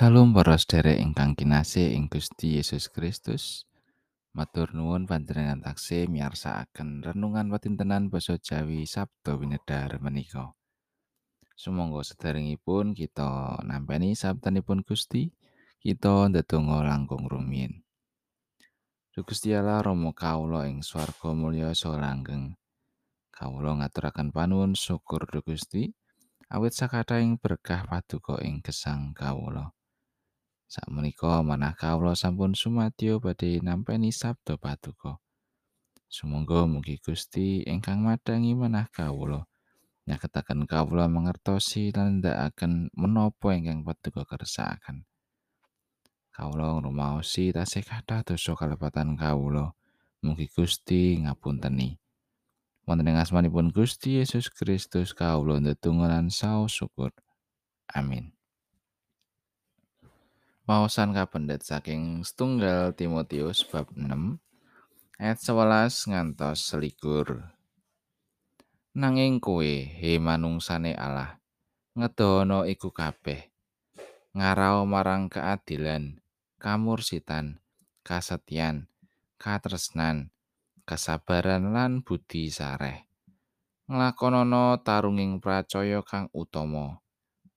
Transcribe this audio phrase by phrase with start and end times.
[0.00, 3.68] Salam para sedherek ingkang kinasih ing Gusti Yesus Kristus.
[4.32, 10.56] Matur nuwun panjenengan taksih miyarsakaken renungan patintenan basa Jawi Sabda winedhar menika.
[11.52, 15.36] Sumangga sederengipun kita nampi sabdanipun Gusti,
[15.84, 17.84] kita ndedonga langkung rumiyin.
[19.12, 22.56] Gusti Allah Rama kawula ing swarga mulya saha langgeng.
[23.28, 25.92] Kawula ngaturaken panuwun syukur Gusti
[26.48, 29.76] awit sakathahing berkah paduka ing gesang kawula.
[30.70, 35.18] Sakmenika manah kawula sampun sumadyo badhe nampi sabda paduka.
[36.06, 39.50] Sumangga mugi Gusti ingkang madangi manah kawula
[40.06, 45.06] nyaketaken kawula mangertosi lan ndakaken menapa ingkang paduka kersakaken.
[46.30, 49.74] Kawula ngrumaosi tasih kathah dosa kalepatan kawula.
[50.22, 51.98] Mugi Gusti ngapunteni.
[52.86, 57.10] Wonten ing asmanipun Gusti Yesus Kristus kawula ndedonga lan saos syukur.
[57.90, 58.39] Amin.
[60.70, 64.06] Maosan kapendet saking setunggal Timotius bab 6
[65.18, 67.42] ayat 11 ngantos selikur.
[68.94, 71.42] Nanging kowe he manungsane Allah
[71.98, 73.50] ngedono iku kabeh
[74.30, 76.22] ngarao marang keadilan,
[76.62, 77.58] kamursitan,
[78.06, 78.86] kasetyan,
[79.42, 80.30] katresnan,
[80.86, 83.10] kesabaran lan budi sareh.
[83.90, 87.02] Nglakonono tarunging pracaya kang utama,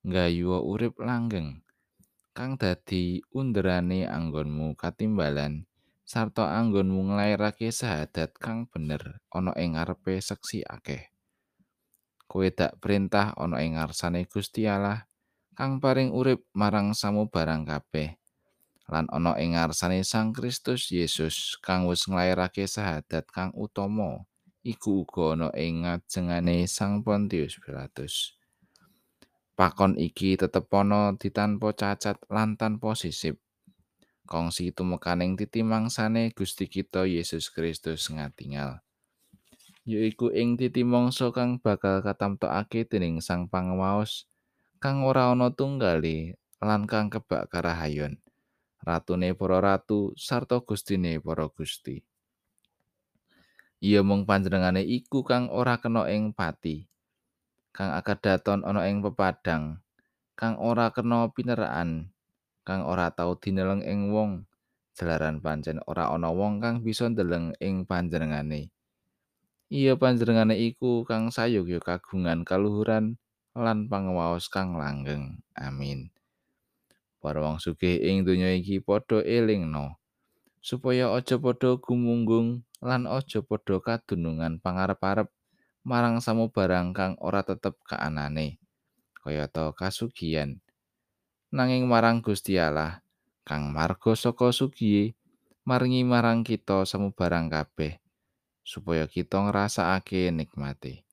[0.01, 1.62] nggayuh urip langgeng.
[2.33, 5.69] Kang dadi underane anggonmu katimbalan
[6.01, 11.13] sarta anggonmu nglairake sahadat kang bener ana ing ngarepe seksi akeh.
[12.25, 15.05] Kowe dak perintah ana ing ngarsane Gusti Allah
[15.53, 18.17] kang paring urip marang samu barang kabeh
[18.89, 24.25] lan ana ing ngarsane Sang Kristus Yesus kang wis nglairake sahadat kang utama
[24.65, 28.33] iku uga ana ing ngajengane Sang Pontius Pilatus.
[29.53, 33.37] Pakon iki tetep ana ditanpa cacat lan tanpa sisip.
[34.25, 38.81] Kongsi tumekaning titimangsane Gusti kita Yesus Kristus ngatingal.
[39.83, 44.25] Yaiku ing titimangsa kang bakal katamtokake dening Sang Pangwaos
[44.79, 48.17] kang ora ana tunggale lan kang kebak karahayon.
[48.81, 52.01] Ratune para ratu sarta gustine para gusti.
[53.83, 56.87] Iya mung panjenengane iku kang ora kena ing pati.
[57.73, 59.81] Kang akadaton ana ing pepadang.
[60.37, 62.13] Kang ora kena pineraan
[62.61, 64.45] kang ora tau dineleng ing wong.
[64.93, 68.69] Jalaran pancen ora ana wong kang bisa ndeleng ing panjenengane.
[69.73, 73.17] Iya panjenengane iku kang sayogya kagungan kaluhuran
[73.57, 75.41] lan pangawaos kang langgeng.
[75.57, 76.13] Amin.
[77.17, 79.97] Para wong sugih ing donya iki padha elingno.
[80.61, 85.32] Supaya aja padha gumunggung lan aja padha kadunungan pangarep-arep
[85.83, 88.59] marang samu barang kang ora tetep kaanane
[89.23, 90.63] kayata kasugian
[91.53, 93.03] nanging marang Gusti Allah
[93.43, 95.13] kang marga saka sugiye
[95.63, 98.03] maringi marang kita samu barang kabeh
[98.63, 101.03] supaya kita ngrasakake nikmate.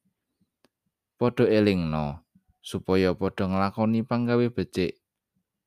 [1.19, 2.23] Padha elingno
[2.63, 4.97] supaya padha nglakoni panggawe becik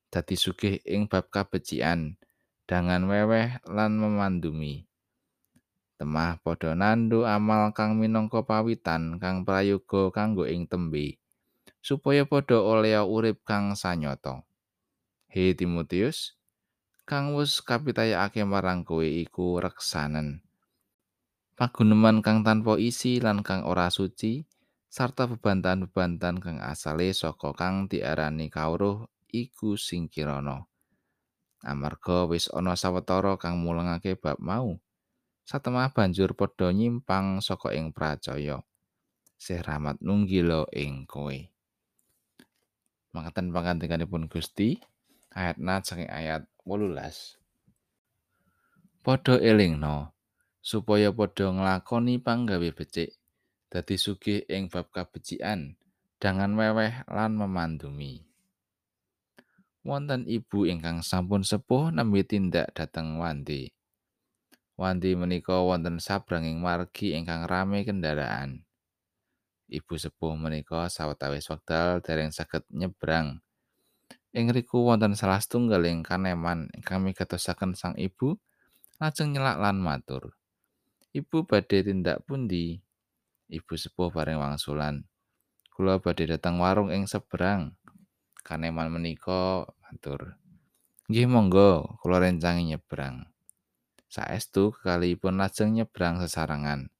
[0.08, 2.16] dadi sugih ing bab kabecikan
[2.64, 4.88] dangan weweh lan memandumi
[5.94, 11.22] temah padha nandu amal kang minangka pawitan kang prayoga kanggo ing tembe
[11.84, 14.40] supaya padha oleh urip kang sanyata.
[15.28, 16.38] He Timotius
[17.04, 20.40] kang wis kapitayakake marang kowe iku reksanen.
[21.54, 24.42] Paguneman kang tanpa isi lan kang ora suci
[24.88, 30.64] sarta bebantan-bebantan kang asale saka kang diarani kawruh iku sing kirana.
[31.62, 34.80] Amarga wis ana sawetara kang mulangake bab mau
[35.44, 38.64] satemah banjur padha nyimpang saka ing pracaya.
[39.36, 41.36] Sih rahmat nunggila ing kowe.
[43.12, 44.80] Mangkaten pangandikanipun Gusti,
[45.30, 47.38] ayat nat saking ayat 18.
[49.04, 50.16] Padha elingno
[50.64, 53.12] supaya padha nglakoni panggawe becik
[53.68, 55.76] dadi sugih ing bab kabecikan
[56.16, 58.24] dangan weweh lan memandumi.
[59.84, 63.68] Wonten ibu ingkang sampun sepuh nembe tindak dhateng wandi.
[64.74, 68.66] Wandi menika wonten sabranging margi ingkang rame kendaraan.
[69.70, 73.38] Ibu sepuh menika sawetawis wekdal dereng saged nyebrang.
[74.34, 78.34] Ing riku wonten salah setunggaling kaneman ingkang migatosaken sang ibu
[78.98, 80.34] lajeng nyelak lan matur.
[81.14, 82.82] Ibu badhe tindak pundi?
[83.46, 85.06] Ibu sepuh bareng wangsulan.
[85.70, 87.78] Kula badhe dateng warung ing seberang.
[88.42, 90.34] Kaneman menika matur.
[91.06, 93.33] Nggih monggo, kula rencangi nyebrang.
[94.14, 96.94] Saestu kekalipun lajeng nyebrang sesarangan.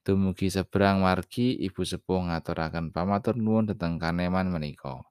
[0.00, 5.04] Dumugi seberang margi, ibu sepuh ngaturaken pamatur nuwun dhateng kaneman menika.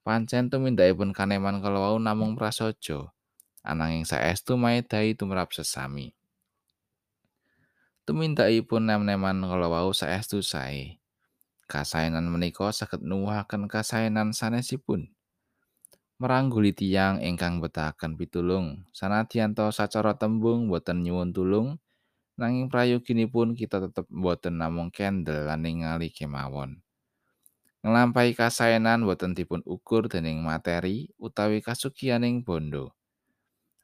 [0.00, 3.12] Pancen tumindakipun kaneman kala wau namung prasaja,
[3.60, 6.16] ananging saestu maedhai tumrap sesami.
[8.08, 10.96] Tumindakipun nem-neman kala wau saestu sae.
[11.68, 15.12] Kasaenan menika saged nuwuhaken kasaenan sanesipun.
[16.24, 21.76] Merangguli tiyang ingkang betahaken pitulung, sanadyan to sacara tembung boten nyuwun tulung,
[22.40, 26.80] nanging prayoginipun kita tetep boten namung kendel lan ningali kemawon.
[27.84, 32.96] Nglampahi kasaenan boten dipun ukur dening materi utawi kasugianing bondo.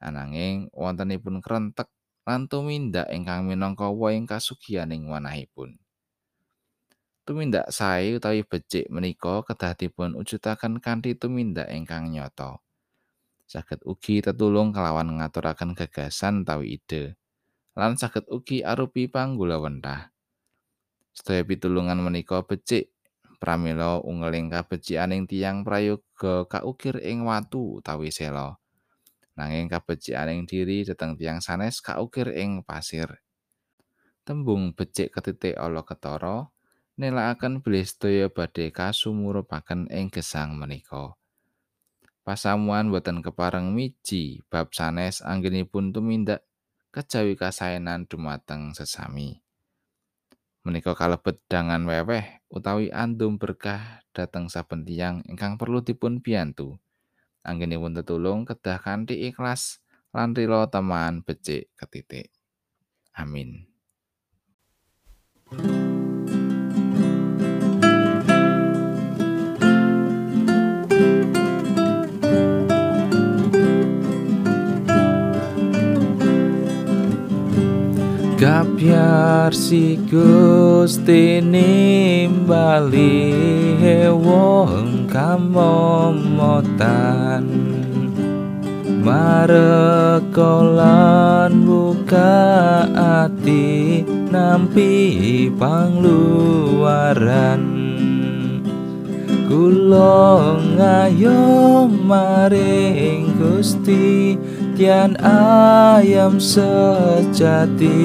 [0.01, 1.93] Ananging wontenipun krentek
[2.25, 5.77] lan tumindak ingkang minangka woing kasugianing wanahipun.
[7.31, 12.59] Tumindak sae utawi becik menika kedah dipun wujudaken kanthi tumindak ingkang nyata.
[13.47, 17.15] Saged ugi tetulung kelawan ngaturaken gagasan utawi ide.
[17.79, 20.11] Lan saged ugi arupi panggulawentah.
[21.15, 22.91] Sedaya pitulungan menika becik
[23.39, 28.59] pramila ungeling kabecianing tiyang prayoga kaukir ing watu utawi sela.
[29.39, 33.23] Nanging kabecianing diri dhateng tiyang sanes kaukir ing pasir.
[34.27, 36.51] Tembung becik ketitik ala ketara
[36.99, 41.15] nelakaken sedaya badhe kasumurupaken ing gesang menika.
[42.21, 46.45] Pasamuan boten kepareng miji bab sanes anggenipun tumindak
[46.93, 49.41] kejawi kasaenan dumateng sesami.
[50.61, 56.77] Menika kalebet dangan weweh utawi andum berkah dhateng saben tiyang ingkang perlu dipun biyantu.
[57.41, 59.81] Anggenipun tetulung kedah kanthi ikhlas
[60.13, 62.29] lan rila teman becik ketitik.
[63.17, 63.65] Amin.
[78.41, 83.21] Gapyar si Gusti nimbali
[84.09, 86.65] wong kamomotan
[89.05, 90.33] Marekolan
[91.69, 92.41] buka
[92.97, 94.01] ati
[94.33, 97.61] nampi pangluaran.
[99.45, 104.33] Kulo ngayo maring Gusti
[104.81, 108.01] Tian ayam sejati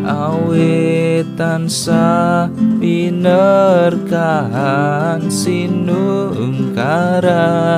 [0.00, 2.48] Awet tansa
[2.80, 4.08] pinerkahan
[5.28, 7.68] sinung kararjan